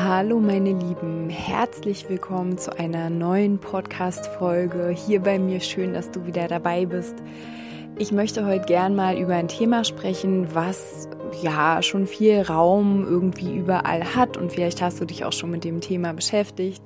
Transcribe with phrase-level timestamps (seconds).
[0.00, 5.58] Hallo meine Lieben, herzlich willkommen zu einer neuen Podcast-Folge hier bei mir.
[5.58, 7.16] Schön, dass du wieder dabei bist.
[7.98, 11.08] Ich möchte heute gern mal über ein Thema sprechen, was
[11.42, 15.64] ja schon viel Raum irgendwie überall hat und vielleicht hast du dich auch schon mit
[15.64, 16.82] dem Thema beschäftigt.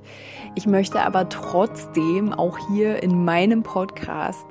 [0.54, 4.46] Ich möchte aber trotzdem auch hier in meinem Podcast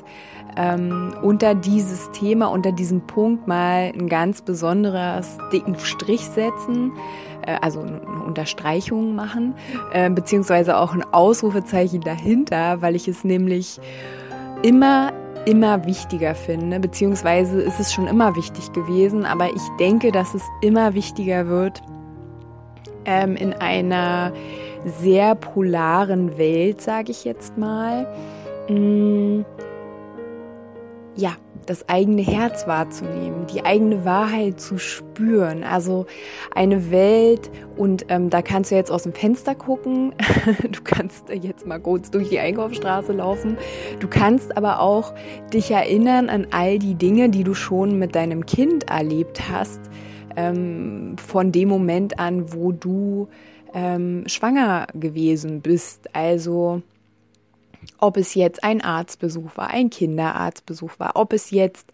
[0.58, 6.92] ähm, unter dieses Thema, unter diesem Punkt mal ein ganz besonderes dicken Strich setzen
[7.45, 9.56] äh, also eine Unterstreichung machen,
[9.94, 13.80] äh, beziehungsweise auch ein Ausrufezeichen dahinter, weil ich es nämlich
[14.64, 15.12] immer
[15.45, 20.44] immer wichtiger finde, beziehungsweise ist es schon immer wichtig gewesen, aber ich denke, dass es
[20.61, 21.81] immer wichtiger wird
[23.06, 24.31] ähm, in einer
[24.86, 28.08] sehr polaren Welt, sage ich jetzt mal.
[28.69, 29.42] Mm,
[31.16, 31.31] ja,
[31.66, 35.64] das eigene Herz wahrzunehmen, die eigene Wahrheit zu spüren.
[35.64, 36.06] Also
[36.53, 40.14] eine Welt, und ähm, da kannst du jetzt aus dem Fenster gucken,
[40.72, 43.58] du kannst jetzt mal kurz durch die Einkaufsstraße laufen,
[44.00, 45.14] du kannst aber auch
[45.53, 49.81] dich erinnern an all die Dinge, die du schon mit deinem Kind erlebt hast,
[50.36, 53.28] ähm, von dem Moment an, wo du
[53.73, 56.14] ähm, schwanger gewesen bist.
[56.14, 56.81] Also
[58.02, 61.88] ob es jetzt ein Arztbesuch war, ein Kinderarztbesuch war, ob es jetzt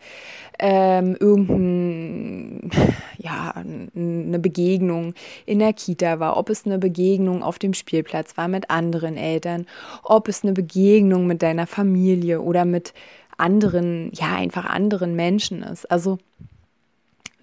[0.58, 2.72] ähm, irgendein,
[3.18, 3.54] ja,
[3.94, 5.14] Begegnung
[5.46, 9.68] in der Kita war, ob es eine Begegnung auf dem Spielplatz war mit anderen Eltern,
[10.04, 12.94] ob es eine Begegnung mit deiner Familie oder mit
[13.38, 15.92] anderen, ja, einfach anderen Menschen ist.
[15.92, 16.18] Also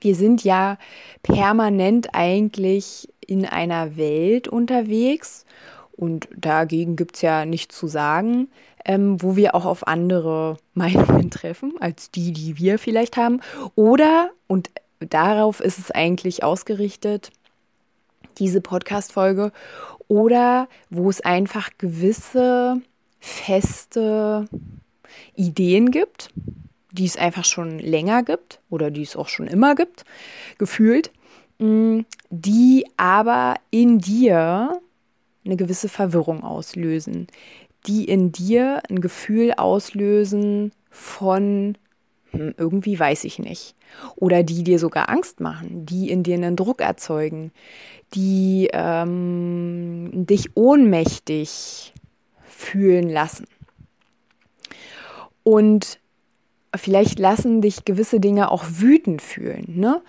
[0.00, 0.78] wir sind ja
[1.22, 5.44] permanent eigentlich in einer Welt unterwegs
[5.97, 8.49] und dagegen gibt es ja nichts zu sagen,
[8.84, 13.41] ähm, wo wir auch auf andere Meinungen treffen, als die, die wir vielleicht haben.
[13.75, 17.31] Oder, und darauf ist es eigentlich ausgerichtet,
[18.38, 19.53] diese Podcast-Folge,
[20.09, 22.81] oder wo es einfach gewisse
[23.21, 24.49] feste
[25.34, 26.31] Ideen gibt,
[26.93, 30.04] die es einfach schon länger gibt oder die es auch schon immer gibt,
[30.59, 31.10] gefühlt,
[31.59, 32.00] mm,
[32.31, 34.81] die aber in dir
[35.44, 37.27] eine gewisse Verwirrung auslösen,
[37.87, 41.77] die in dir ein Gefühl auslösen von
[42.31, 43.75] hm, irgendwie weiß ich nicht.
[44.16, 47.53] Oder die dir sogar Angst machen, die in dir einen Druck erzeugen,
[48.15, 51.93] die ähm, dich ohnmächtig
[52.44, 53.47] fühlen lassen.
[55.43, 56.00] Und
[56.75, 59.78] vielleicht lassen dich gewisse Dinge auch wütend fühlen.
[59.78, 60.03] Ne?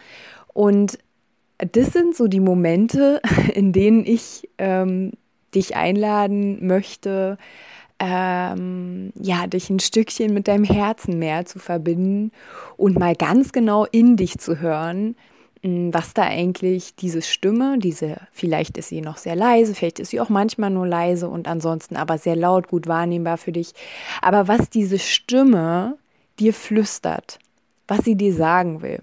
[0.53, 0.97] Und
[1.57, 3.21] das sind so die Momente,
[3.53, 5.11] in denen ich ähm,
[5.55, 7.37] dich einladen möchte,
[7.99, 12.31] ähm, ja, dich ein Stückchen mit deinem Herzen mehr zu verbinden
[12.77, 15.15] und mal ganz genau in dich zu hören,
[15.63, 20.09] hm, was da eigentlich diese Stimme, diese, vielleicht ist sie noch sehr leise, vielleicht ist
[20.09, 23.73] sie auch manchmal nur leise und ansonsten aber sehr laut, gut wahrnehmbar für dich,
[24.21, 25.97] aber was diese Stimme
[26.39, 27.39] dir flüstert,
[27.87, 28.99] was sie dir sagen will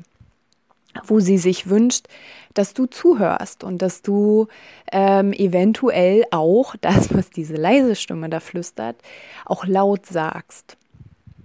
[1.06, 2.06] wo sie sich wünscht,
[2.54, 4.48] dass du zuhörst und dass du
[4.90, 8.96] ähm, eventuell auch das, was diese leise Stimme da flüstert,
[9.44, 10.76] auch laut sagst.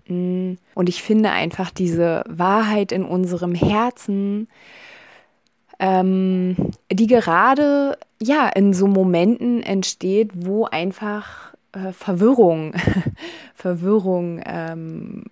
[0.07, 0.53] Mm.
[0.73, 4.47] Und ich finde einfach diese Wahrheit in unserem Herzen,
[5.79, 6.55] ähm,
[6.91, 12.73] die gerade ja in so Momenten entsteht, wo einfach äh, Verwirrung,
[13.53, 15.25] Verwirrung ähm,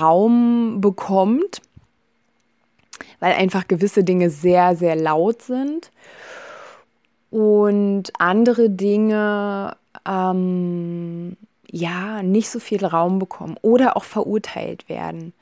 [0.00, 1.62] Raum bekommt
[3.20, 5.90] weil einfach gewisse Dinge sehr, sehr laut sind
[7.30, 9.76] und andere Dinge
[10.06, 11.36] ähm,
[11.70, 15.32] ja nicht so viel Raum bekommen oder auch verurteilt werden.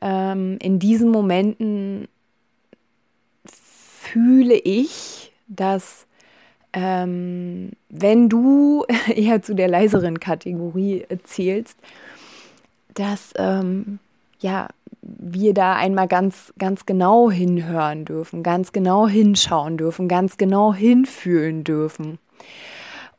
[0.00, 2.08] Ähm, in diesen Momenten
[3.44, 6.06] fühle ich, dass
[6.72, 11.78] ähm, wenn du eher zu der leiseren Kategorie zählst,
[12.94, 13.98] dass ähm,
[14.40, 14.68] ja
[15.02, 21.62] wir da einmal ganz, ganz genau hinhören dürfen, ganz genau hinschauen dürfen, ganz genau hinfühlen
[21.62, 22.18] dürfen.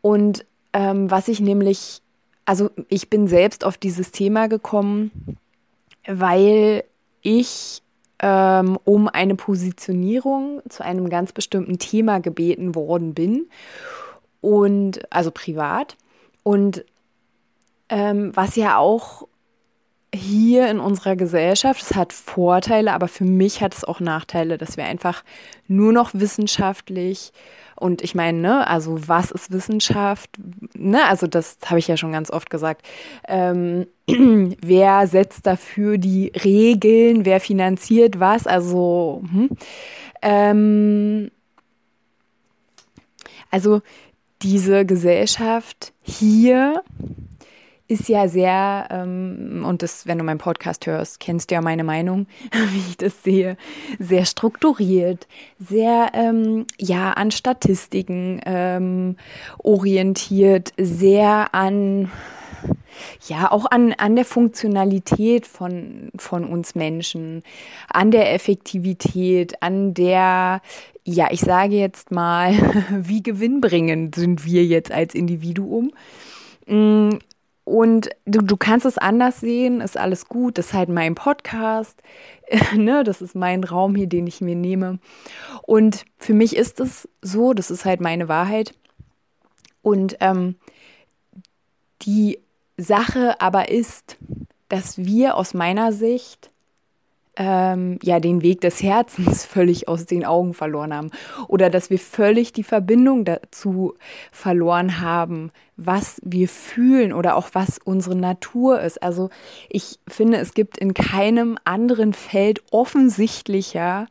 [0.01, 2.01] Und ähm, was ich nämlich,
[2.45, 5.37] also ich bin selbst auf dieses Thema gekommen,
[6.05, 6.83] weil
[7.21, 7.81] ich
[8.19, 13.47] ähm, um eine Positionierung zu einem ganz bestimmten Thema gebeten worden bin
[14.41, 15.95] und also privat
[16.43, 16.83] und
[17.89, 19.27] ähm, was ja auch
[20.13, 24.77] hier in unserer Gesellschaft, es hat Vorteile, aber für mich hat es auch Nachteile, dass
[24.77, 25.23] wir einfach
[25.67, 27.31] nur noch wissenschaftlich
[27.79, 30.31] und ich meine, ne, also was ist Wissenschaft?
[30.73, 32.81] Ne, also das habe ich ja schon ganz oft gesagt.
[33.27, 37.23] Ähm, wer setzt dafür die Regeln?
[37.23, 38.47] Wer finanziert was?
[38.47, 39.49] Also, hm.
[40.23, 41.31] ähm,
[43.51, 43.81] also
[44.41, 46.81] diese Gesellschaft hier
[47.87, 51.83] ist ja sehr, ähm, und das, wenn du meinen Podcast hörst, kennst du ja meine
[51.83, 53.57] Meinung, wie ich das sehe,
[53.99, 55.27] sehr strukturiert,
[55.59, 59.15] sehr, ähm, ja, an Statistiken ähm,
[59.59, 62.11] orientiert, sehr an,
[63.27, 67.43] ja, auch an, an der Funktionalität von, von uns Menschen,
[67.89, 70.61] an der Effektivität, an der,
[71.05, 72.51] ja, ich sage jetzt mal,
[72.91, 75.91] wie gewinnbringend sind wir jetzt als Individuum.
[76.65, 77.11] Mm,
[77.67, 82.01] und du, du kannst es anders sehen, ist alles gut, das ist halt mein Podcast,
[82.73, 84.99] ne, das ist mein Raum hier, den ich mir nehme.
[85.63, 88.73] Und für mich ist es so, das ist halt meine Wahrheit.
[89.81, 90.55] Und ähm,
[92.03, 92.39] die
[92.77, 94.15] Sache aber ist,
[94.69, 96.51] dass wir aus meiner Sicht
[97.37, 101.11] ähm, ja den Weg des Herzens völlig aus den Augen verloren haben
[101.47, 103.93] oder dass wir völlig die Verbindung dazu
[104.31, 109.01] verloren haben, was wir fühlen oder auch was unsere Natur ist.
[109.03, 109.29] Also
[109.69, 114.07] ich finde, es gibt in keinem anderen Feld offensichtlicher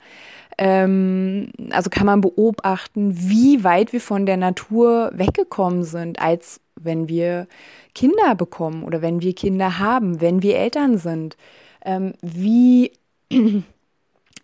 [0.59, 7.09] ähm, also kann man beobachten, wie weit wir von der Natur weggekommen sind, als wenn
[7.09, 7.47] wir
[7.95, 11.37] Kinder bekommen oder wenn wir Kinder haben, wenn wir Eltern sind.
[11.85, 12.93] Ähm, wie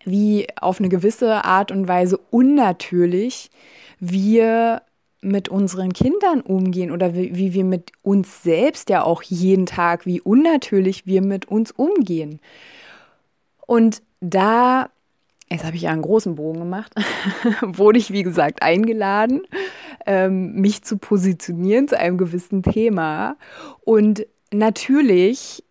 [0.05, 3.50] wie auf eine gewisse Art und Weise unnatürlich
[4.00, 4.82] wir
[5.20, 10.05] mit unseren Kindern umgehen oder wie, wie, wir mit uns selbst ja auch jeden Tag,
[10.05, 12.40] wie unnatürlich wir mit uns umgehen.
[13.64, 14.90] Und da,
[15.49, 16.93] jetzt habe ich ja einen großen Bogen gemacht,
[17.62, 19.43] wurde ich, wie gesagt, eingeladen,
[20.06, 23.37] ähm, mich zu positionieren zu einem gewissen Thema.
[23.82, 25.62] Und natürlich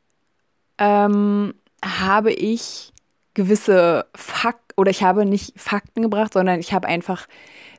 [0.78, 1.54] ähm,
[1.84, 2.94] habe ich
[3.34, 7.28] gewisse Fakten oder ich habe nicht Fakten gebracht, sondern ich habe einfach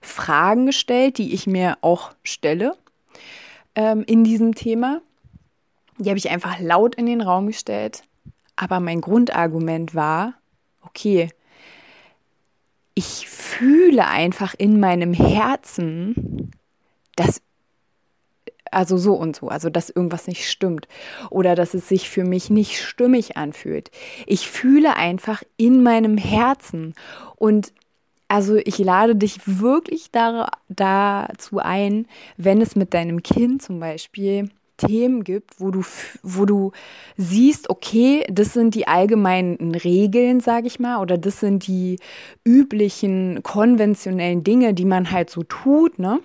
[0.00, 2.76] Fragen gestellt, die ich mir auch stelle
[3.74, 5.00] ähm, in diesem Thema.
[5.98, 8.02] Die habe ich einfach laut in den Raum gestellt.
[8.56, 10.34] Aber mein Grundargument war,
[10.82, 11.28] okay,
[12.94, 16.52] ich fühle einfach in meinem Herzen,
[17.16, 17.40] dass
[18.72, 20.88] also so und so, also dass irgendwas nicht stimmt
[21.30, 23.90] oder dass es sich für mich nicht stimmig anfühlt.
[24.26, 26.94] Ich fühle einfach in meinem Herzen
[27.36, 27.72] und
[28.28, 32.06] also ich lade dich wirklich da, dazu ein,
[32.38, 34.48] wenn es mit deinem Kind zum Beispiel
[34.78, 35.82] Themen gibt, wo du,
[36.22, 36.72] wo du
[37.16, 41.98] siehst, okay, das sind die allgemeinen Regeln, sage ich mal, oder das sind die
[42.44, 46.20] üblichen konventionellen Dinge, die man halt so tut, ne?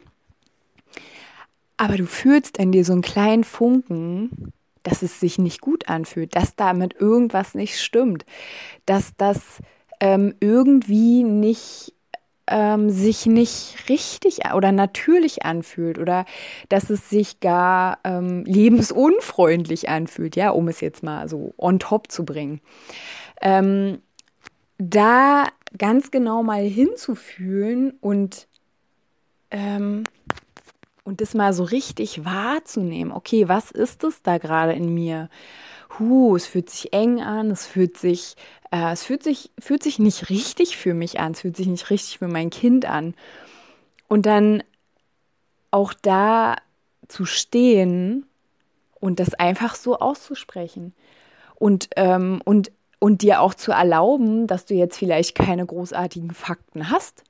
[1.77, 4.51] Aber du fühlst in dir so einen kleinen Funken,
[4.83, 8.25] dass es sich nicht gut anfühlt, dass damit irgendwas nicht stimmt,
[8.85, 9.61] dass das
[9.99, 11.93] ähm, irgendwie nicht
[12.47, 16.25] ähm, sich nicht richtig oder natürlich anfühlt oder
[16.69, 22.09] dass es sich gar ähm, lebensunfreundlich anfühlt, ja, um es jetzt mal so on top
[22.09, 22.61] zu bringen.
[23.41, 23.99] Ähm,
[24.77, 28.47] da ganz genau mal hinzufühlen und
[29.51, 30.03] ähm,
[31.07, 33.13] und das mal so richtig wahrzunehmen.
[33.13, 35.29] Okay, was ist es da gerade in mir?
[35.97, 38.35] Huh, es fühlt sich eng an, es fühlt sich,
[38.71, 41.89] äh, es fühlt sich, fühlt sich nicht richtig für mich an, es fühlt sich nicht
[41.91, 43.15] richtig für mein Kind an.
[44.09, 44.63] Und dann
[45.71, 46.57] auch da
[47.07, 48.25] zu stehen
[48.99, 50.93] und das einfach so auszusprechen.
[51.55, 56.89] Und, ähm, und, und dir auch zu erlauben, dass du jetzt vielleicht keine großartigen Fakten
[56.89, 57.23] hast,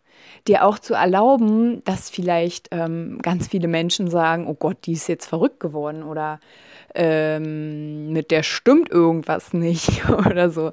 [0.48, 5.08] dir auch zu erlauben, dass vielleicht ähm, ganz viele Menschen sagen, oh Gott, die ist
[5.08, 6.40] jetzt verrückt geworden oder
[6.96, 10.72] ähm, mit der stimmt irgendwas nicht oder so.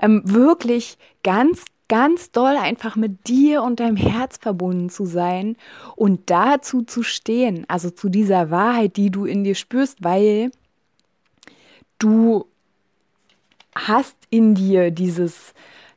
[0.00, 5.56] Ähm, wirklich ganz, ganz doll einfach mit dir und deinem Herz verbunden zu sein
[5.96, 10.50] und dazu zu stehen, also zu dieser Wahrheit, die du in dir spürst, weil
[11.98, 12.46] du
[13.74, 15.54] hast in dir dieses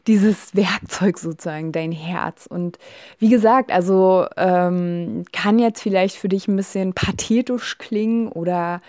[0.08, 2.46] dieses Werkzeug sozusagen, dein Herz.
[2.48, 2.80] Und
[3.20, 8.82] wie gesagt, also ähm, kann jetzt vielleicht für dich ein bisschen pathetisch klingen oder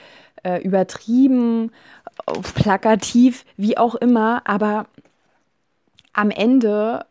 [0.44, 1.72] äh, übertrieben,
[2.54, 4.86] plakativ, wie auch immer, aber
[6.12, 7.04] am Ende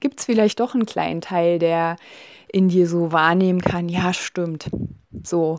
[0.00, 1.96] gibt es vielleicht doch einen kleinen Teil, der
[2.48, 4.70] in dir so wahrnehmen kann, ja, stimmt.
[5.22, 5.58] So.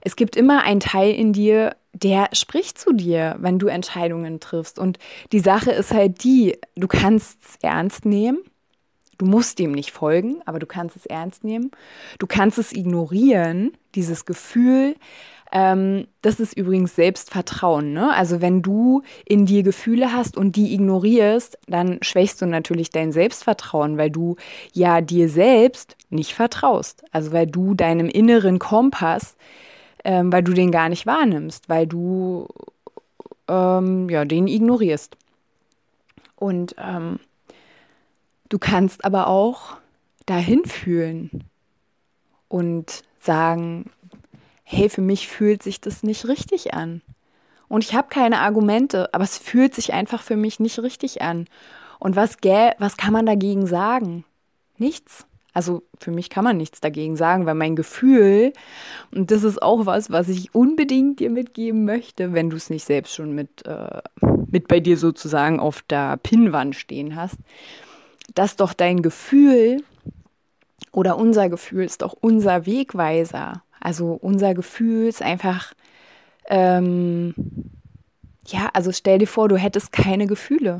[0.00, 4.78] Es gibt immer einen Teil in dir, der spricht zu dir, wenn du Entscheidungen triffst.
[4.78, 4.98] Und
[5.32, 8.38] die Sache ist halt die, du kannst es ernst nehmen.
[9.18, 11.70] Du musst dem nicht folgen, aber du kannst es ernst nehmen.
[12.18, 14.96] Du kannst es ignorieren, dieses Gefühl.
[15.52, 17.92] Ähm, das ist übrigens Selbstvertrauen.
[17.92, 18.12] Ne?
[18.12, 23.12] Also wenn du in dir Gefühle hast und die ignorierst, dann schwächst du natürlich dein
[23.12, 24.36] Selbstvertrauen, weil du
[24.72, 27.04] ja dir selbst nicht vertraust.
[27.12, 29.36] Also weil du deinem inneren Kompass
[30.04, 32.48] ähm, weil du den gar nicht wahrnimmst, weil du
[33.48, 35.16] ähm, ja, den ignorierst.
[36.36, 37.20] Und ähm,
[38.48, 39.76] du kannst aber auch
[40.26, 41.44] dahin fühlen
[42.48, 43.90] und sagen,
[44.64, 47.02] hey, für mich fühlt sich das nicht richtig an.
[47.68, 51.46] Und ich habe keine Argumente, aber es fühlt sich einfach für mich nicht richtig an.
[51.98, 52.36] Und was,
[52.78, 54.24] was kann man dagegen sagen?
[54.76, 55.26] Nichts.
[55.52, 58.52] Also für mich kann man nichts dagegen sagen, weil mein Gefühl,
[59.14, 62.84] und das ist auch was, was ich unbedingt dir mitgeben möchte, wenn du es nicht
[62.84, 64.00] selbst schon mit, äh,
[64.50, 67.36] mit bei dir sozusagen auf der Pinnwand stehen hast,
[68.34, 69.82] dass doch dein Gefühl
[70.90, 73.62] oder unser Gefühl ist doch unser Wegweiser.
[73.80, 75.74] Also unser Gefühl ist einfach,
[76.46, 77.34] ähm,
[78.46, 80.78] ja, also stell dir vor, du hättest keine Gefühle.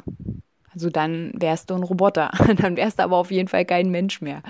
[0.74, 2.30] Also dann wärst du ein Roboter.
[2.58, 4.42] dann wärst du aber auf jeden Fall kein Mensch mehr.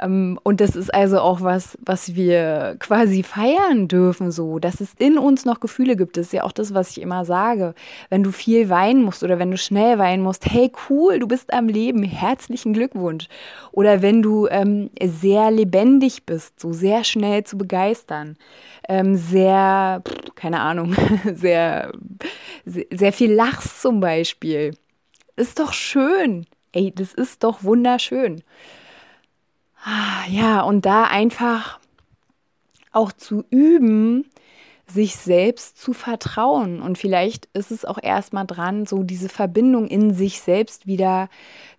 [0.00, 4.94] Ähm, und das ist also auch was, was wir quasi feiern dürfen, so, dass es
[4.98, 6.16] in uns noch Gefühle gibt.
[6.16, 7.74] Das ist ja auch das, was ich immer sage.
[8.10, 11.52] Wenn du viel weinen musst oder wenn du schnell weinen musst, hey, cool, du bist
[11.52, 13.28] am Leben, herzlichen Glückwunsch.
[13.72, 18.36] Oder wenn du ähm, sehr lebendig bist, so sehr schnell zu begeistern,
[18.88, 20.02] ähm, sehr,
[20.34, 20.94] keine Ahnung,
[21.34, 21.92] sehr,
[22.64, 24.74] sehr viel lachst zum Beispiel
[25.38, 26.46] ist doch schön.
[26.72, 28.42] Ey, das ist doch wunderschön.
[29.84, 31.78] Ah, ja, und da einfach
[32.92, 34.24] auch zu üben,
[34.86, 36.80] sich selbst zu vertrauen.
[36.80, 41.28] Und vielleicht ist es auch erstmal dran, so diese Verbindung in sich selbst wieder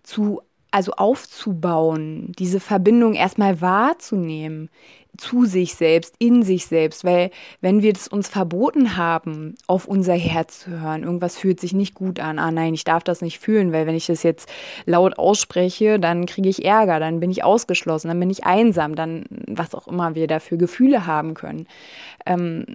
[0.03, 4.69] zu, also aufzubauen, diese Verbindung erstmal wahrzunehmen,
[5.17, 10.13] zu sich selbst, in sich selbst, weil wenn wir es uns verboten haben, auf unser
[10.13, 13.39] Herz zu hören, irgendwas fühlt sich nicht gut an, ah nein, ich darf das nicht
[13.39, 14.49] fühlen, weil wenn ich das jetzt
[14.85, 19.25] laut ausspreche, dann kriege ich Ärger, dann bin ich ausgeschlossen, dann bin ich einsam, dann
[19.47, 21.67] was auch immer wir dafür Gefühle haben können.
[22.25, 22.65] Ähm,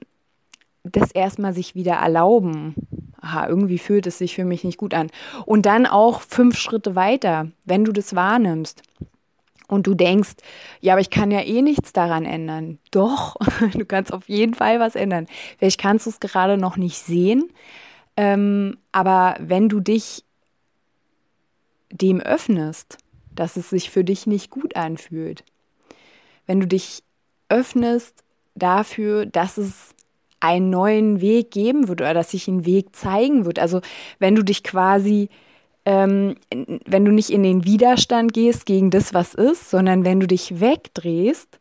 [0.85, 2.75] das erstmal sich wieder erlauben.
[3.21, 5.11] Aha, irgendwie fühlt es sich für mich nicht gut an.
[5.47, 8.83] Und dann auch fünf Schritte weiter, wenn du das wahrnimmst
[9.69, 10.35] und du denkst,
[10.81, 12.79] ja, aber ich kann ja eh nichts daran ändern.
[12.91, 13.37] Doch,
[13.73, 15.27] du kannst auf jeden Fall was ändern.
[15.59, 17.51] Vielleicht kannst du es gerade noch nicht sehen,
[18.17, 20.25] ähm, aber wenn du dich
[21.91, 22.99] dem öffnest,
[23.35, 25.45] dass es sich für dich nicht gut anfühlt,
[26.47, 27.03] wenn du dich
[27.49, 28.23] öffnest
[28.55, 29.95] dafür, dass es
[30.41, 33.81] einen neuen Weg geben wird oder dass sich ein Weg zeigen wird, also
[34.19, 35.31] wenn du dich quasi
[35.87, 40.27] ähm, wenn du nicht in den Widerstand gehst gegen das, was ist, sondern wenn du
[40.27, 41.59] dich wegdrehst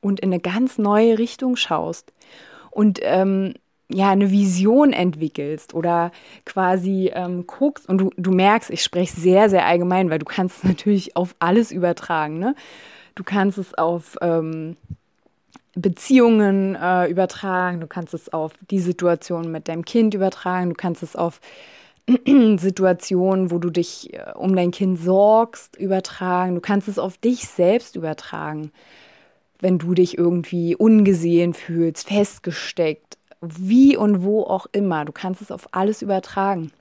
[0.00, 2.12] und in eine ganz neue Richtung schaust
[2.70, 3.54] und ähm,
[3.90, 6.12] ja, eine Vision entwickelst oder
[6.44, 10.58] quasi ähm, guckst und du, du merkst, ich spreche sehr, sehr allgemein, weil du kannst
[10.58, 12.38] es natürlich auf alles übertragen.
[12.38, 12.54] Ne?
[13.14, 14.76] Du kannst es auf ähm,
[15.74, 21.02] Beziehungen äh, übertragen, du kannst es auf die Situation mit deinem Kind übertragen, du kannst
[21.02, 21.40] es auf
[22.58, 26.54] Situationen, wo du dich äh, um dein Kind sorgst, übertragen.
[26.54, 28.72] Du kannst es auf dich selbst übertragen,
[29.60, 35.04] wenn du dich irgendwie ungesehen fühlst, festgesteckt, wie und wo auch immer.
[35.04, 36.72] Du kannst es auf alles übertragen.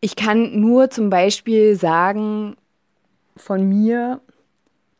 [0.00, 2.56] Ich kann nur zum Beispiel sagen
[3.36, 4.20] von mir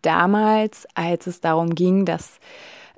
[0.03, 2.41] damals, als es darum ging, dass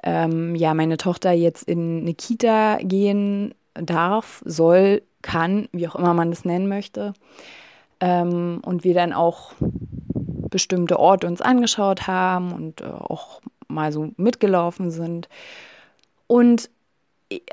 [0.02, 6.14] ähm, ja meine Tochter jetzt in eine Kita gehen darf, soll, kann, wie auch immer
[6.14, 7.12] man das nennen möchte.
[8.00, 9.52] Ähm, und wir dann auch
[10.50, 15.28] bestimmte Orte uns angeschaut haben und äh, auch mal so mitgelaufen sind.
[16.26, 16.70] Und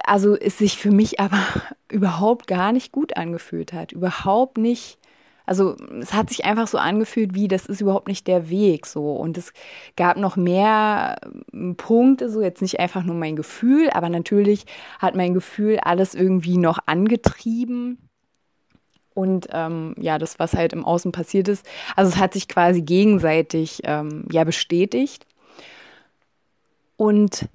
[0.03, 1.43] also es sich für mich aber
[1.91, 3.91] überhaupt gar nicht gut angefühlt hat.
[3.91, 4.97] Überhaupt nicht
[5.47, 9.13] also es hat sich einfach so angefühlt, wie das ist überhaupt nicht der Weg so.
[9.13, 9.53] Und es
[9.95, 11.15] gab noch mehr
[11.53, 14.65] ähm, Punkte, so jetzt nicht einfach nur mein Gefühl, aber natürlich
[14.99, 17.97] hat mein Gefühl alles irgendwie noch angetrieben.
[19.13, 22.81] Und ähm, ja, das, was halt im Außen passiert ist, also es hat sich quasi
[22.81, 25.25] gegenseitig ähm, ja bestätigt.
[26.97, 27.47] Und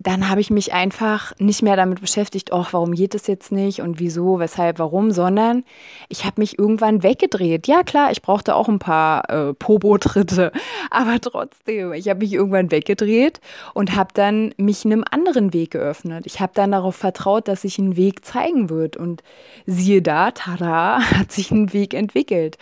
[0.00, 3.80] dann habe ich mich einfach nicht mehr damit beschäftigt, oh, warum geht es jetzt nicht
[3.80, 5.64] und wieso, weshalb, warum, sondern
[6.08, 7.66] ich habe mich irgendwann weggedreht.
[7.66, 10.52] Ja, klar, ich brauchte auch ein paar äh, Pobo-Tritte,
[10.90, 13.40] aber trotzdem, ich habe mich irgendwann weggedreht
[13.74, 16.26] und habe dann mich einem anderen Weg geöffnet.
[16.26, 19.22] Ich habe dann darauf vertraut, dass sich ein Weg zeigen wird und
[19.66, 22.56] siehe da, tada, hat sich ein Weg entwickelt,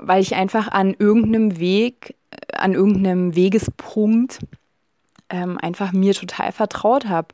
[0.00, 4.40] weil ich einfach an irgendeinem Weg, äh, an irgendeinem Wegespunkt
[5.30, 7.28] ähm, einfach mir total vertraut habe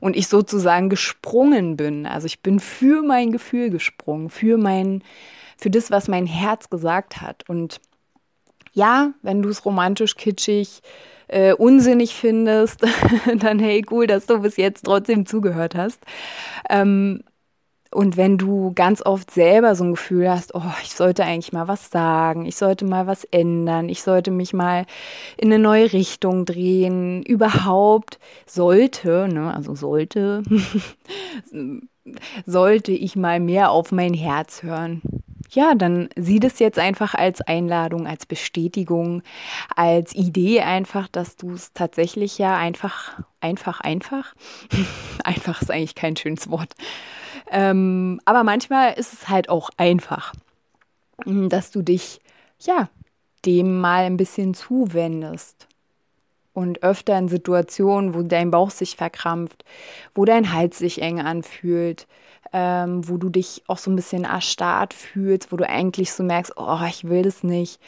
[0.00, 2.06] und ich sozusagen gesprungen bin.
[2.06, 5.02] Also ich bin für mein Gefühl gesprungen, für mein,
[5.56, 7.48] für das, was mein Herz gesagt hat.
[7.48, 7.80] Und
[8.72, 10.80] ja, wenn du es romantisch, kitschig,
[11.28, 12.86] äh, unsinnig findest,
[13.36, 16.00] dann hey, cool, dass du bis jetzt trotzdem zugehört hast.
[16.68, 17.22] Ähm,
[17.92, 21.66] und wenn du ganz oft selber so ein Gefühl hast, oh, ich sollte eigentlich mal
[21.66, 24.86] was sagen, ich sollte mal was ändern, ich sollte mich mal
[25.36, 30.42] in eine neue Richtung drehen, überhaupt sollte, ne, also sollte,
[32.46, 35.02] sollte ich mal mehr auf mein Herz hören.
[35.52, 39.22] Ja, dann sieh das jetzt einfach als Einladung, als Bestätigung,
[39.74, 44.32] als Idee einfach, dass du es tatsächlich ja einfach, einfach, einfach,
[45.24, 46.74] einfach ist eigentlich kein schönes Wort,
[47.50, 50.32] ähm, aber manchmal ist es halt auch einfach,
[51.24, 52.20] hm, dass du dich,
[52.60, 52.88] ja,
[53.44, 55.66] dem mal ein bisschen zuwendest.
[56.52, 59.64] Und öfter in Situationen, wo dein Bauch sich verkrampft,
[60.14, 62.06] wo dein Hals sich eng anfühlt,
[62.52, 66.54] ähm, wo du dich auch so ein bisschen erstarrt fühlst, wo du eigentlich so merkst,
[66.56, 67.80] oh, ich will das nicht,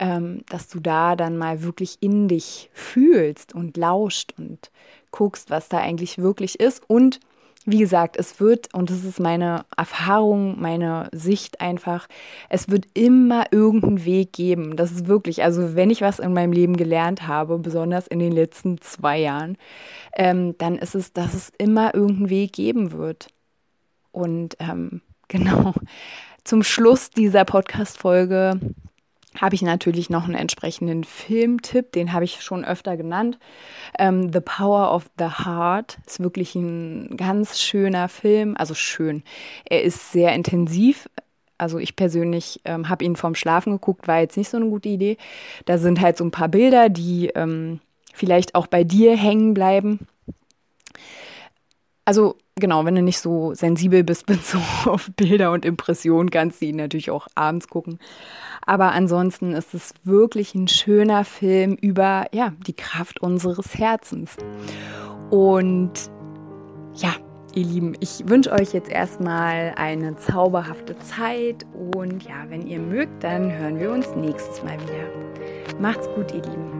[0.00, 4.70] ähm, dass du da dann mal wirklich in dich fühlst und lauscht und
[5.12, 7.20] guckst, was da eigentlich wirklich ist und
[7.66, 12.08] wie gesagt, es wird, und das ist meine Erfahrung, meine Sicht einfach,
[12.48, 14.76] es wird immer irgendeinen Weg geben.
[14.76, 18.32] Das ist wirklich, also wenn ich was in meinem Leben gelernt habe, besonders in den
[18.32, 19.58] letzten zwei Jahren,
[20.16, 23.28] ähm, dann ist es, dass es immer irgendeinen Weg geben wird.
[24.10, 25.74] Und ähm, genau,
[26.44, 28.58] zum Schluss dieser Podcast-Folge
[29.38, 33.38] habe ich natürlich noch einen entsprechenden Filmtipp, den habe ich schon öfter genannt.
[33.98, 39.22] Ähm, the Power of the Heart ist wirklich ein ganz schöner Film, also schön.
[39.64, 41.08] Er ist sehr intensiv.
[41.58, 44.88] Also ich persönlich ähm, habe ihn vorm Schlafen geguckt, war jetzt nicht so eine gute
[44.88, 45.16] Idee.
[45.66, 47.80] Da sind halt so ein paar Bilder, die ähm,
[48.14, 50.06] vielleicht auch bei dir hängen bleiben.
[52.04, 56.60] Also genau, wenn du nicht so sensibel bist, bist so auf Bilder und Impressionen, kannst
[56.60, 57.98] du ihn natürlich auch abends gucken.
[58.64, 64.36] Aber ansonsten ist es wirklich ein schöner Film über ja, die Kraft unseres Herzens.
[65.30, 65.92] Und
[66.94, 67.14] ja,
[67.54, 73.24] ihr Lieben, ich wünsche euch jetzt erstmal eine zauberhafte Zeit und ja, wenn ihr mögt,
[73.24, 75.78] dann hören wir uns nächstes Mal wieder.
[75.80, 76.79] Macht's gut, ihr Lieben.